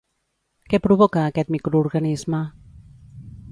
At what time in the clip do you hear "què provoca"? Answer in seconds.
0.73-1.27